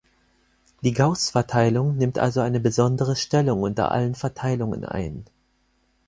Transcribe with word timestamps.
Die 0.81 0.93
Gauß-Verteilung 0.93 1.95
nimmt 1.95 2.17
also 2.17 2.39
eine 2.41 2.59
besondere 2.59 3.15
Stellung 3.15 3.61
unter 3.61 3.91
allen 3.91 4.15
Verteilungen 4.15 4.83
ein. 4.83 5.25